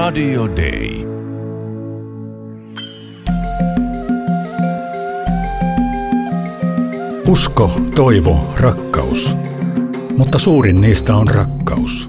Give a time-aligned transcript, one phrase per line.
[0.00, 1.06] Radio Day.
[7.28, 9.36] Usko, toivo, rakkaus.
[10.16, 12.08] Mutta suurin niistä on rakkaus.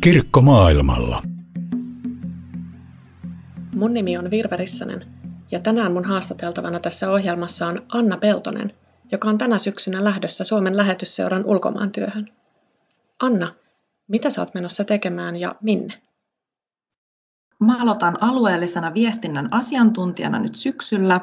[0.00, 1.22] Kirkko maailmalla.
[3.74, 5.04] Mun nimi on Virve Rissanen
[5.50, 8.72] ja tänään mun haastateltavana tässä ohjelmassa on Anna Peltonen,
[9.12, 12.28] joka on tänä syksynä lähdössä Suomen lähetysseuran ulkomaan työhön.
[13.20, 13.54] Anna,
[14.08, 16.02] mitä oot menossa tekemään ja minne?
[17.60, 21.20] Mä aloitan alueellisena viestinnän asiantuntijana nyt syksyllä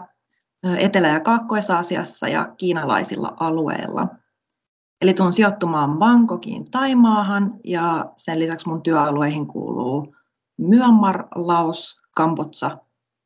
[0.80, 4.08] Etelä- ja Kaakkois-Aasiassa ja kiinalaisilla alueilla.
[5.02, 10.16] Eli tuun sijoittumaan Bangkokiin Taimaahan ja sen lisäksi mun työalueihin kuuluu
[10.58, 12.78] Myanmar, Laos, Kambotsa,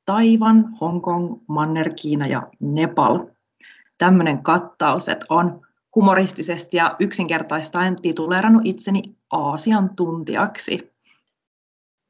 [0.05, 3.19] Taivan, Hongkong, Manner-Kiina ja Nepal.
[3.97, 5.61] Tämmöinen kattaus, että on
[5.95, 10.93] humoristisesti ja yksinkertaistaen tituleerannut itseni Aasian tuntijaksi.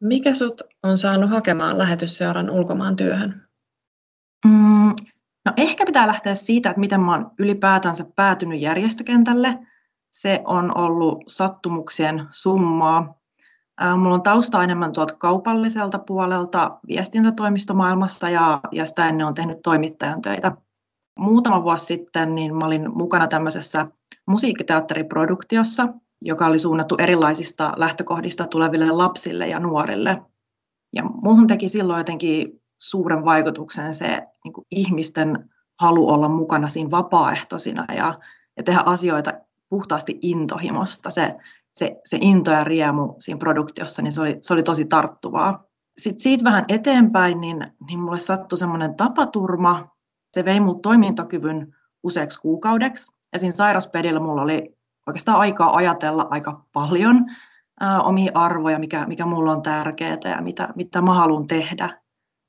[0.02, 3.42] Mikä sut on saanut hakemaan lähetysseuran ulkomaan työhön?
[4.46, 4.96] Mm,
[5.46, 9.60] no ehkä pitää lähteä siitä, että miten mä oon ylipäätänsä päätynyt järjestökentälle.
[10.12, 13.20] Se on ollut sattumuksien summaa.
[13.98, 20.22] Mulla on tausta enemmän tuolta kaupalliselta puolelta viestintätoimistomaailmasta ja, ja sitä ennen on tehnyt toimittajan
[20.22, 20.52] töitä
[21.20, 23.88] muutama vuosi sitten niin mä olin mukana tämmöisessä
[24.26, 25.88] musiikkiteatteriproduktiossa,
[26.22, 30.22] joka oli suunnattu erilaisista lähtökohdista tuleville lapsille ja nuorille.
[30.96, 36.92] Ja muuhun teki silloin jotenkin suuren vaikutuksen se niin kuin ihmisten halu olla mukana siinä
[36.92, 38.20] vapaaehtoisina ja,
[38.58, 39.34] ja tehdä asioita
[39.70, 41.10] puhtaasti intohimosta.
[41.10, 41.36] Se,
[41.76, 45.64] se, se into ja riemu siinä produktiossa, niin se oli, se oli tosi tarttuvaa.
[45.98, 49.88] Sitten siitä vähän eteenpäin, niin, niin mulle sattui semmoinen tapaturma,
[50.34, 53.12] se vei minulta toimintakyvyn useaksi kuukaudeksi.
[53.34, 54.79] Ja siinä sairaspedillä mulla oli
[55.10, 57.26] oikeastaan aikaa ajatella aika paljon
[57.80, 62.02] ää, omia arvoja, mikä, mikä mulla on tärkeää ja mitä, mitä mä haluan tehdä.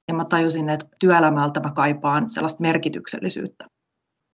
[0.08, 3.66] Ja mä tajusin, että työelämältä mä kaipaan sellaista merkityksellisyyttä.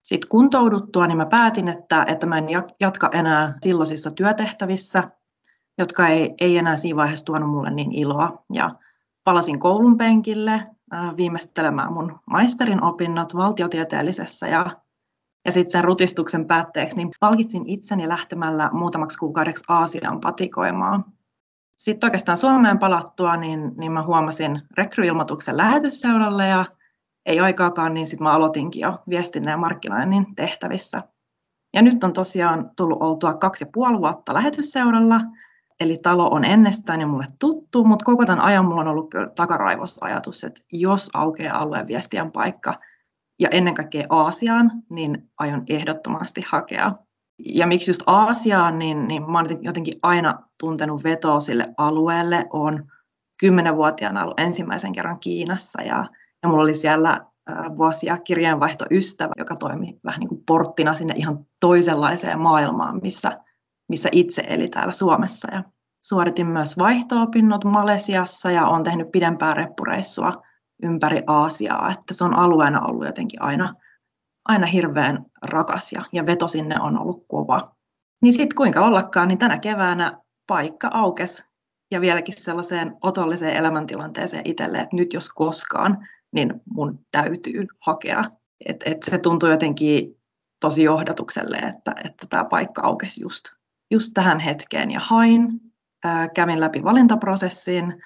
[0.03, 2.47] Sitten kuntouduttua, niin mä päätin, että, että mä en
[2.81, 5.11] jatka enää silloisissa työtehtävissä,
[5.79, 8.45] jotka ei, ei enää siinä vaiheessa tuonut mulle niin iloa.
[8.53, 8.71] Ja
[9.25, 10.67] palasin koulun penkille,
[11.17, 14.67] viimeistelemään mun maisterin opinnot valtiotieteellisessä ja,
[15.45, 21.05] ja sitten sen rutistuksen päätteeksi niin palkitsin itseni lähtemällä muutamaksi kuukaudeksi Aasian patikoimaan.
[21.77, 26.65] Sitten oikeastaan Suomeen palattua, niin, niin mä huomasin rekryilmoituksen lähetysseuralle ja
[27.27, 30.99] ei aikaakaan, niin sitten mä aloitinkin jo viestinnän ja markkinoinnin tehtävissä.
[31.75, 35.21] Ja nyt on tosiaan tullut oltua kaksi ja puoli vuotta lähetysseuralla–
[35.83, 39.29] Eli talo on ennestään jo mulle tuttu, mutta koko tämän ajan mulla on ollut kyllä
[39.29, 42.75] takaraivossa ajatus, että jos aukeaa alueen viestien paikka
[43.39, 46.93] ja ennen kaikkea Aasiaan, niin aion ehdottomasti hakea.
[47.39, 52.47] Ja miksi just Aasiaan, niin, niin mä oon jotenkin aina tuntenut vetoa sille alueelle.
[52.51, 52.85] Olen
[53.41, 56.07] kymmenenvuotiaana ollut ensimmäisen kerran Kiinassa ja,
[56.43, 57.27] ja mulla oli siellä
[57.77, 63.39] vuosia kirjeenvaihtoystävä, joka toimi vähän niin kuin porttina sinne ihan toisenlaiseen maailmaan, missä
[63.93, 65.55] missä itse eli täällä Suomessa.
[65.55, 65.65] Ja
[66.05, 70.43] suoritin myös vaihto-opinnot Malesiassa ja olen tehnyt pidempää reppureissua
[70.83, 73.75] ympäri Aasiaa, että se on alueena ollut jotenkin aina,
[74.45, 77.75] aina hirveän rakas ja, ja veto sinne on ollut kova.
[78.23, 81.45] Niin sitten kuinka ollakaan, niin tänä keväänä paikka aukes
[81.91, 88.25] ja vieläkin sellaiseen otolliseen elämäntilanteeseen itselle, että nyt jos koskaan, niin mun täytyy hakea.
[88.67, 90.17] Et, et se tuntuu jotenkin
[90.61, 93.45] tosi johdatukselle, että, että tämä paikka aukesi just
[93.93, 95.49] just tähän hetkeen ja hain,
[96.05, 98.03] ää, kävin läpi valintaprosessin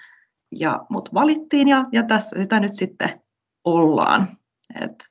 [0.52, 3.20] ja mut valittiin ja, ja tässä sitä nyt sitten
[3.64, 4.28] ollaan.
[4.80, 5.04] Et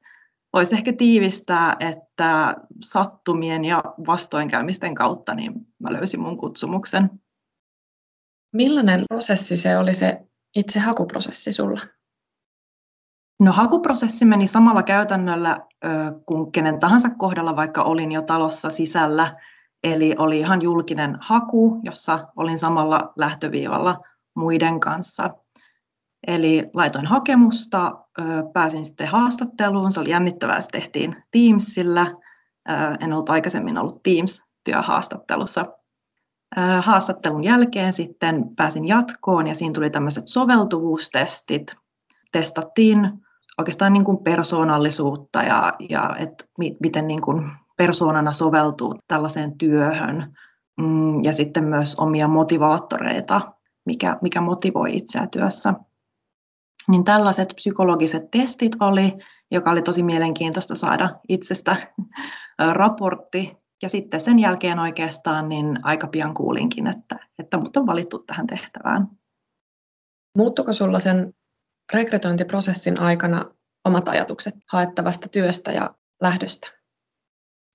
[0.53, 7.09] voisi ehkä tiivistää, että sattumien ja vastoinkäymisten kautta niin mä löysin mun kutsumuksen.
[8.53, 10.21] Millainen prosessi se oli se
[10.55, 11.81] itse hakuprosessi sulla?
[13.39, 15.59] No hakuprosessi meni samalla käytännöllä
[16.25, 19.35] kuin kenen tahansa kohdalla, vaikka olin jo talossa sisällä
[19.85, 23.97] Eli oli ihan julkinen haku, jossa olin samalla lähtöviivalla
[24.35, 25.29] muiden kanssa.
[26.27, 27.91] Eli laitoin hakemusta,
[28.53, 32.15] pääsin sitten haastatteluun, se oli jännittävää, se tehtiin Teamsillä.
[32.99, 35.65] En ollut aikaisemmin ollut Teams-työhaastattelussa.
[36.81, 41.75] Haastattelun jälkeen sitten pääsin jatkoon ja siinä tuli tämmöiset soveltuvuustestit.
[42.31, 43.11] Testattiin
[43.57, 46.49] oikeastaan niin kuin persoonallisuutta ja, ja et
[46.79, 50.33] miten niin kuin persoonana soveltuu tällaiseen työhön
[50.77, 53.54] mm, ja sitten myös omia motivaattoreita,
[53.85, 55.73] mikä, mikä motivoi itseä työssä.
[56.87, 59.13] Niin tällaiset psykologiset testit oli,
[59.51, 61.93] joka oli tosi mielenkiintoista saada itsestä
[62.73, 68.19] raportti ja sitten sen jälkeen oikeastaan niin aika pian kuulinkin, että, että mut on valittu
[68.19, 69.07] tähän tehtävään.
[70.37, 71.33] Muuttuko sulla sen
[71.93, 73.45] rekrytointiprosessin aikana
[73.85, 76.74] omat ajatukset haettavasta työstä ja lähdöstä?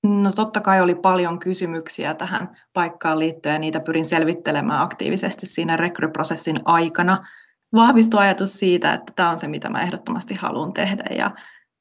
[0.02, 5.76] No totta kai oli paljon kysymyksiä tähän paikkaan liittyen ja niitä pyrin selvittelemään aktiivisesti siinä
[5.76, 7.26] rekryprosessin aikana.
[7.72, 11.30] Vahvistui ajatus siitä, että tämä on se, mitä mä ehdottomasti haluan tehdä ja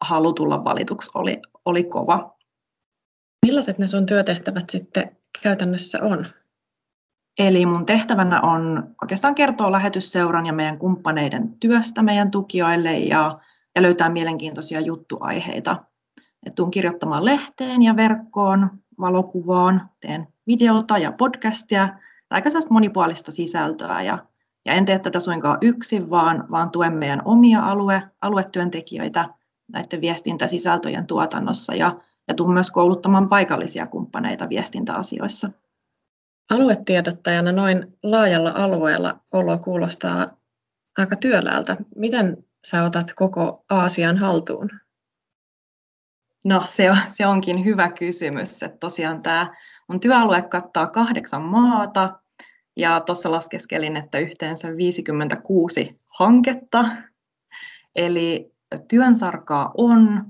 [0.02, 2.36] halu tulla valituksi oli, oli kova.
[3.46, 6.26] Millaiset ne sun työtehtävät sitten käytännössä on?
[7.40, 13.40] Eli mun tehtävänä on oikeastaan kertoa lähetysseuran ja meidän kumppaneiden työstä meidän tukijoille ja,
[13.76, 15.84] ja löytää mielenkiintoisia juttuaiheita.
[16.46, 18.70] Et tuun kirjoittamaan lehteen ja verkkoon,
[19.00, 21.90] valokuvaan, teen videota ja podcastia,
[22.30, 24.02] aika sellaista monipuolista sisältöä.
[24.02, 24.26] Ja,
[24.66, 29.30] ja en tee tätä suinkaan yksin, vaan, vaan tuen meidän omia alue, aluetyöntekijöitä
[29.72, 35.50] näiden viestintäsisältöjen tuotannossa ja, ja tuun myös kouluttamaan paikallisia kumppaneita viestintäasioissa.
[36.50, 40.28] Aluetiedottajana noin laajalla alueella olo kuulostaa
[40.98, 41.78] aika työläältä.
[41.96, 44.70] Miten sä otat koko Aasian haltuun?
[46.50, 48.64] No se, on, se onkin hyvä kysymys.
[48.64, 49.54] Että tosiaan tämä
[49.88, 52.20] mun työalue kattaa kahdeksan maata
[52.76, 56.86] ja tuossa laskeskelin, että yhteensä 56 hanketta.
[57.96, 58.52] Eli
[58.88, 60.26] työnsarkaa on.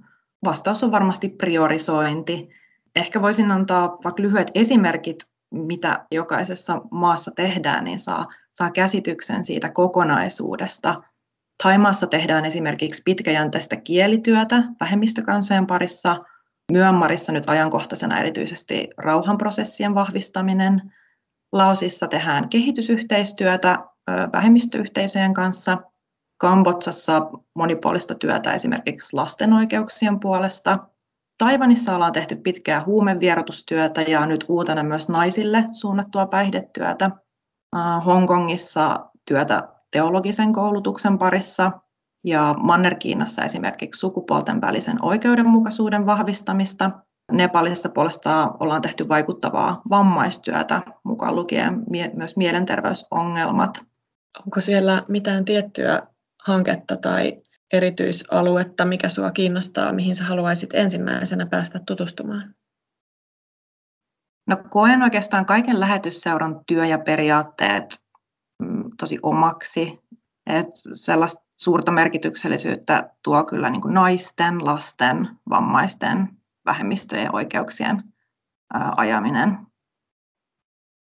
[0.46, 2.50] Vastaus on varmasti priorisointi.
[2.96, 9.70] Ehkä voisin antaa vaikka lyhyet esimerkit, mitä jokaisessa maassa tehdään, niin saa, saa käsityksen siitä
[9.70, 11.04] kokonaisuudesta.
[11.64, 16.18] Taimaassa tehdään esimerkiksi pitkäjänteistä kielityötä vähemmistökansojen parissa.
[16.72, 20.94] Myönmarissa nyt ajankohtaisena erityisesti rauhanprosessien vahvistaminen.
[21.52, 23.80] Laosissa tehdään kehitysyhteistyötä
[24.34, 25.78] vähemmistöyhteisöjen kanssa.
[26.38, 27.22] Kambotsassa
[27.56, 30.80] monipuolista työtä esimerkiksi lasten oikeuksien puolesta.
[31.38, 37.10] Taivanissa ollaan tehty pitkää huumevierotustyötä ja nyt uutena myös naisille suunnattua päihdetyötä.
[38.06, 41.72] Hongkongissa työtä teologisen koulutuksen parissa
[42.24, 46.92] ja Manner-Kiinassa esimerkiksi sukupuolten välisen oikeudenmukaisuuden vahvistamista.
[47.32, 53.82] Nepalissa puolestaan ollaan tehty vaikuttavaa vammaistyötä, mukaan lukien mie- myös mielenterveysongelmat.
[54.46, 56.02] Onko siellä mitään tiettyä
[56.46, 57.42] hanketta tai
[57.74, 62.54] erityisaluetta, mikä sinua kiinnostaa, mihin sä haluaisit ensimmäisenä päästä tutustumaan?
[64.48, 68.00] No koen oikeastaan kaiken lähetysseuran työ ja periaatteet
[69.00, 70.00] tosi omaksi.
[70.46, 76.30] Et sellaista suurta merkityksellisyyttä tuo kyllä niin kuin naisten, lasten, vammaisten,
[76.66, 78.04] vähemmistöjen oikeuksien
[78.74, 79.58] ää, ajaminen.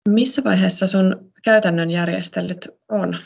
[0.08, 3.16] Missä vaiheessa sun käytännön järjestelyt on?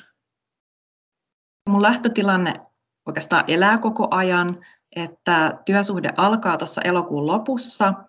[1.69, 2.61] Mun lähtötilanne
[3.07, 4.65] oikeastaan elää koko ajan,
[4.97, 7.95] että työsuhde alkaa tuossa elokuun lopussa–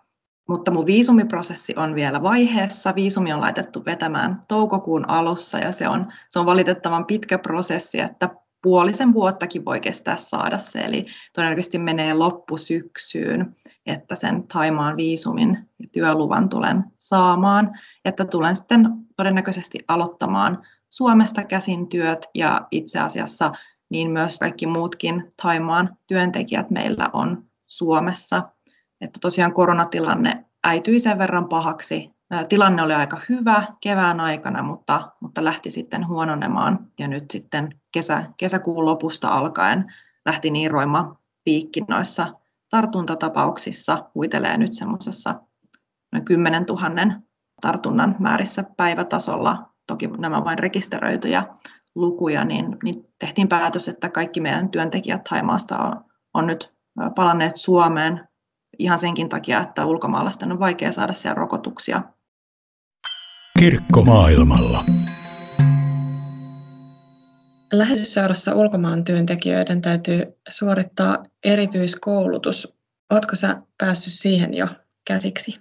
[0.48, 2.96] mutta mun viisumiprosessi on vielä vaiheessa.
[2.96, 8.30] Viisumi on laitettu vetämään toukokuun alussa ja se on, se on valitettavan pitkä prosessi, että
[8.62, 13.56] puolisen vuottakin voi kestää saada se, eli todennäköisesti menee loppusyksyyn,
[13.86, 21.90] että sen Taimaan viisumin ja työluvan tulen saamaan, että tulen sitten todennäköisesti aloittamaan Suomesta käsin
[21.90, 23.52] työt ja itse asiassa
[23.90, 28.44] niin myös kaikki muutkin Taimaan työntekijät meillä on Suomessa
[29.02, 32.12] että tosiaan koronatilanne äityi sen verran pahaksi.
[32.50, 36.80] Tilanne oli aika hyvä kevään aikana, mutta, mutta lähti sitten huononemaan.
[37.00, 39.94] Ja nyt sitten kesä, kesäkuun lopusta alkaen
[40.26, 42.34] lähti niin roima piikki noissa
[42.70, 45.36] tartuntatapauksissa, huitelee nyt semmoisessa
[46.12, 47.14] noin 10 000
[47.62, 51.44] tartunnan määrissä päivätasolla, toki nämä vain rekisteröityjä
[51.96, 56.74] lukuja, niin, niin tehtiin päätös, että kaikki meidän työntekijät Haimaasta on, on nyt
[57.16, 58.28] palanneet Suomeen
[58.80, 62.04] ihan senkin takia, että ulkomaalaisten on vaikea saada siellä rokotuksia.
[63.60, 64.84] Kirkko maailmalla.
[67.74, 72.78] Lähetysseurassa ulkomaan työntekijöiden täytyy suorittaa erityiskoulutus.
[73.10, 74.68] Oletko sä päässyt siihen jo
[75.08, 75.60] käsiksi?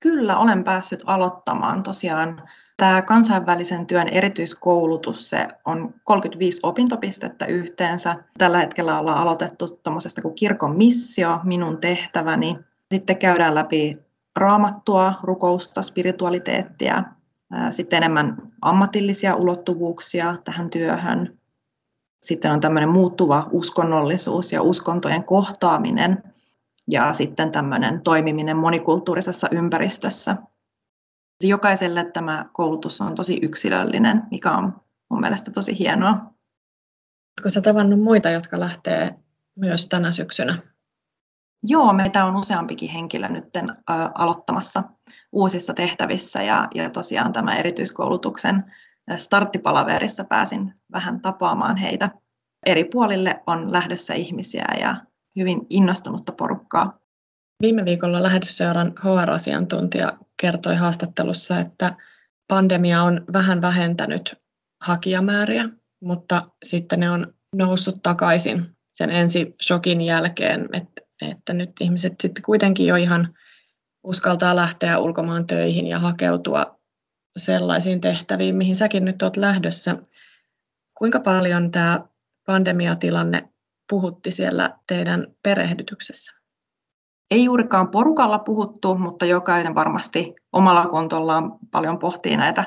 [0.00, 1.82] Kyllä, olen päässyt aloittamaan.
[1.82, 8.14] Tosiaan Tämä kansainvälisen työn erityiskoulutus se on 35 opintopistettä yhteensä.
[8.38, 12.58] Tällä hetkellä ollaan aloitettu tuommoisesta kuin kirkon missio, minun tehtäväni.
[12.92, 13.98] Sitten käydään läpi
[14.36, 17.04] raamattua, rukousta, spiritualiteettia,
[17.70, 21.38] sitten enemmän ammatillisia ulottuvuuksia tähän työhön.
[22.22, 26.22] Sitten on tämmöinen muuttuva uskonnollisuus ja uskontojen kohtaaminen
[26.88, 30.36] ja sitten tämmöinen toimiminen monikulttuurisessa ympäristössä.
[31.48, 34.80] Jokaiselle tämä koulutus on tosi yksilöllinen, mikä on
[35.10, 36.10] mun mielestä tosi hienoa.
[36.10, 39.14] Oletko sä tavannut muita, jotka lähtee
[39.56, 40.58] myös tänä syksynä?
[41.62, 43.44] Joo, meitä on useampikin henkilö nyt
[44.14, 44.82] aloittamassa
[45.32, 48.72] uusissa tehtävissä ja, ja tosiaan tämä erityiskoulutuksen
[49.16, 52.10] starttipalaverissa pääsin vähän tapaamaan heitä.
[52.66, 54.96] Eri puolille on lähdössä ihmisiä ja
[55.36, 57.01] hyvin innostunutta porukkaa.
[57.62, 61.96] Viime viikolla lähetysseuran HR-asiantuntija kertoi haastattelussa, että
[62.48, 64.36] pandemia on vähän vähentänyt
[64.80, 65.68] hakijamääriä,
[66.00, 72.42] mutta sitten ne on noussut takaisin sen ensi shokin jälkeen, että, että nyt ihmiset sitten
[72.42, 73.34] kuitenkin jo ihan
[74.04, 76.80] uskaltaa lähteä ulkomaan töihin ja hakeutua
[77.36, 79.96] sellaisiin tehtäviin, mihin säkin nyt olet lähdössä.
[80.98, 82.00] Kuinka paljon tämä
[82.46, 83.48] pandemiatilanne
[83.90, 86.41] puhutti siellä teidän perehdytyksessä?
[87.32, 92.64] Ei juurikaan porukalla puhuttu, mutta jokainen varmasti omalla kontollaan paljon pohtii näitä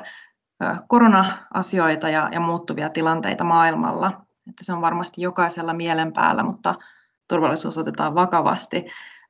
[0.88, 4.08] korona-asioita ja, ja muuttuvia tilanteita maailmalla.
[4.48, 6.74] Että se on varmasti jokaisella mielen päällä, mutta
[7.28, 8.86] turvallisuus otetaan vakavasti.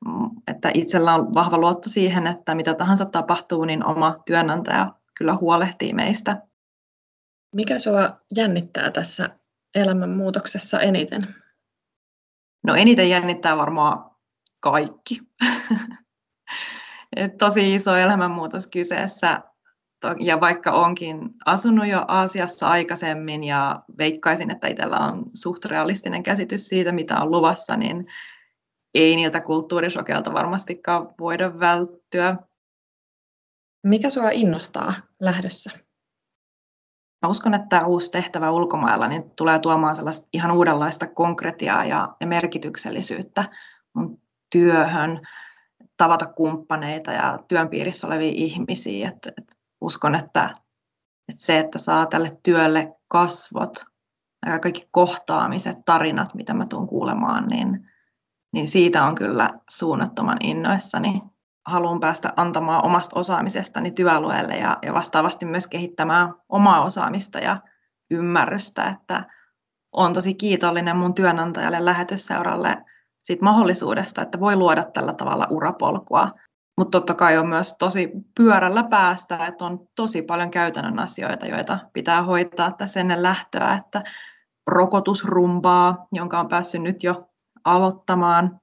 [0.07, 5.37] Mm, että itsellä on vahva luotto siihen, että mitä tahansa tapahtuu, niin oma työnantaja kyllä
[5.37, 6.43] huolehtii meistä.
[7.55, 9.31] Mikä sinua jännittää tässä
[9.75, 11.23] elämänmuutoksessa eniten?
[12.67, 14.16] No eniten jännittää varmaan
[14.61, 15.21] kaikki.
[17.17, 19.43] Et tosi iso elämänmuutos kyseessä.
[20.21, 26.69] Ja vaikka onkin asunut jo Aasiassa aikaisemmin ja veikkaisin, että itsellä on suht realistinen käsitys
[26.69, 28.07] siitä, mitä on luvassa, niin
[28.95, 32.37] ei niiltä kulttuurisokelta varmastikaan voida välttyä.
[33.83, 35.71] Mikä sinua innostaa lähdössä?
[37.23, 42.17] Mä uskon, että tämä uusi tehtävä ulkomailla niin tulee tuomaan sellaista ihan uudenlaista konkretiaa ja,
[42.21, 43.45] ja merkityksellisyyttä
[43.95, 44.26] mun
[44.57, 45.21] työhön,
[45.97, 49.09] tavata kumppaneita ja työn piirissä olevia ihmisiä.
[49.09, 50.55] Et, et uskon, että,
[51.29, 53.85] et se, että saa tälle työlle kasvot,
[54.63, 57.91] kaikki kohtaamiset, tarinat, mitä mä tuun kuulemaan, niin,
[58.53, 61.23] niin siitä on kyllä suunnattoman innoissani
[61.67, 67.61] haluan päästä antamaan omasta osaamisestani työalueelle ja, ja vastaavasti myös kehittämään omaa osaamista ja
[68.11, 69.25] ymmärrystä, että
[69.93, 72.85] olen tosi kiitollinen mun työnantajalle lähetysseuralle
[73.27, 76.31] siitä mahdollisuudesta, että voi luoda tällä tavalla urapolkua.
[76.77, 81.79] Mutta totta kai on myös tosi pyörällä päästä, että on tosi paljon käytännön asioita, joita
[81.93, 84.03] pitää hoitaa tässä ennen lähtöä, että
[84.67, 87.29] rokotusrumbaa, jonka on päässyt nyt jo
[87.65, 88.61] aloittamaan,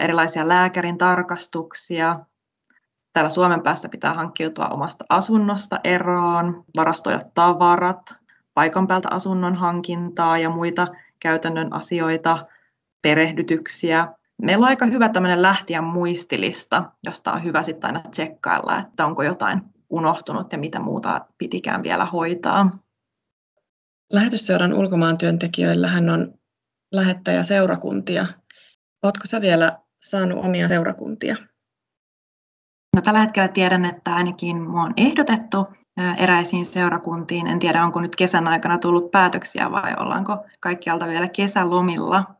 [0.00, 2.20] erilaisia lääkärin tarkastuksia,
[3.16, 8.14] Täällä Suomen päässä pitää hankkiutua omasta asunnosta eroon, varastoida tavarat,
[8.54, 10.86] paikan päältä asunnon hankintaa ja muita
[11.20, 12.46] käytännön asioita,
[13.06, 14.08] perehdytyksiä.
[14.42, 19.22] Meillä on aika hyvä tämmöinen lähtijän muistilista, josta on hyvä sitten aina tsekkailla, että onko
[19.22, 19.60] jotain
[19.90, 22.78] unohtunut ja mitä muuta pitikään vielä hoitaa.
[24.12, 26.34] Lähetysseuran ulkomaan työntekijöillähän on
[26.92, 28.26] lähettäjäseurakuntia.
[29.02, 31.36] Oletko sä vielä saanut omia seurakuntia?
[32.96, 35.66] No, tällä hetkellä tiedän, että ainakin minua on ehdotettu
[36.18, 37.46] eräisiin seurakuntiin.
[37.46, 42.36] En tiedä, onko nyt kesän aikana tullut päätöksiä vai ollaanko kaikkialta vielä kesälomilla.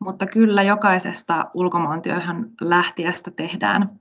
[0.00, 4.00] Mutta kyllä jokaisesta ulkomaantyöhön lähtiästä tehdään,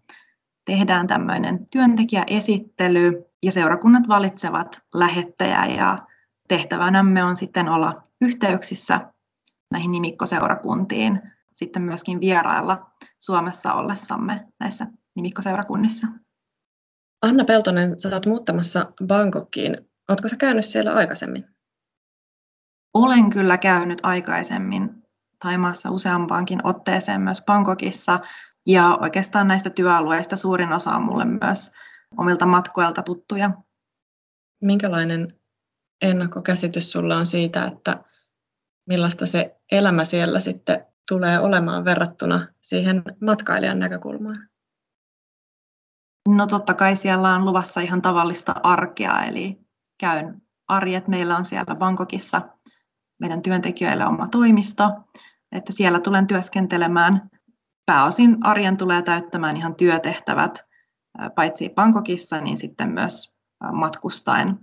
[0.66, 6.08] tehdään tämmöinen työntekijäesittely ja seurakunnat valitsevat lähettäjää ja
[6.48, 9.13] tehtävänämme on sitten olla yhteyksissä
[9.72, 11.22] näihin nimikkoseurakuntiin,
[11.54, 16.08] sitten myöskin vierailla Suomessa ollessamme näissä nimikkoseurakunnissa.
[17.22, 19.77] Anna Peltonen, sä olet muuttamassa Bangkokiin.
[20.10, 21.46] Oletko sä käynyt siellä aikaisemmin?
[22.94, 24.97] Olen kyllä käynyt aikaisemmin
[25.39, 28.20] Taimaassa useampaankin otteeseen myös Bangkokissa.
[28.65, 31.72] Ja oikeastaan näistä työalueista suurin osa on mulle myös
[32.17, 33.51] omilta matkoilta tuttuja.
[34.62, 35.27] Minkälainen
[36.01, 38.03] ennakkokäsitys sulla on siitä, että
[38.88, 44.50] millaista se elämä siellä sitten tulee olemaan verrattuna siihen matkailijan näkökulmaan?
[46.29, 49.60] No totta kai siellä on luvassa ihan tavallista arkea, eli
[50.00, 51.08] käyn arjet.
[51.08, 52.41] Meillä on siellä Bangkokissa
[53.20, 54.84] meidän työntekijöille oma toimisto,
[55.52, 57.30] että siellä tulen työskentelemään.
[57.86, 60.66] Pääosin arjen tulee täyttämään ihan työtehtävät,
[61.36, 63.34] paitsi Bangkokissa, niin sitten myös
[63.72, 64.60] matkustaen.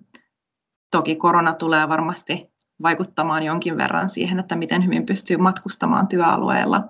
[0.90, 6.84] Toki korona tulee varmasti vaikuttamaan jonkin verran siihen, että miten hyvin pystyy matkustamaan työalueella.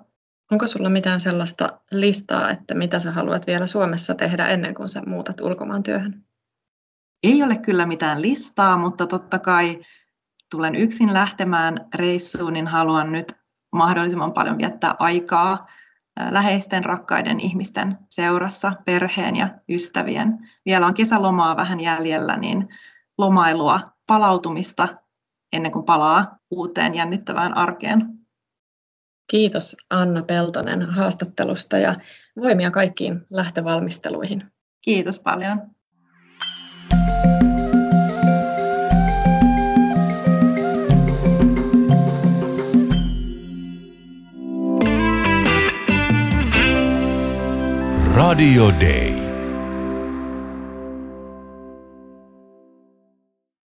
[0.51, 5.01] Onko sulla mitään sellaista listaa, että mitä sä haluat vielä Suomessa tehdä ennen kuin sä
[5.05, 6.23] muutat ulkomaan työhön?
[7.23, 9.79] Ei ole kyllä mitään listaa, mutta totta kai
[10.55, 13.33] tulen yksin lähtemään reissuun, niin haluan nyt
[13.71, 15.67] mahdollisimman paljon viettää aikaa
[16.29, 20.49] läheisten, rakkaiden ihmisten seurassa, perheen ja ystävien.
[20.65, 22.69] Vielä on kesälomaa vähän jäljellä, niin
[23.17, 24.87] lomailua, palautumista
[25.53, 28.19] ennen kuin palaa uuteen jännittävään arkeen.
[29.31, 31.95] Kiitos Anna Peltonen haastattelusta ja
[32.41, 34.43] voimia kaikkiin lähtövalmisteluihin.
[34.81, 35.74] Kiitos paljon.
[48.15, 49.14] Radio Day.